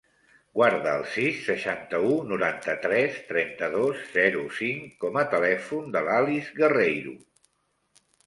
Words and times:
Guarda 0.59 0.93
el 0.99 1.03
sis, 1.15 1.35
seixanta-u, 1.49 2.13
noranta-tres, 2.29 3.19
trenta-dos, 3.27 4.01
zero, 4.15 4.41
cinc 4.61 4.97
com 5.05 5.21
a 5.21 5.25
telèfon 5.37 5.93
de 5.97 6.05
l'Alice 6.07 6.57
Guerreiro. 6.63 7.17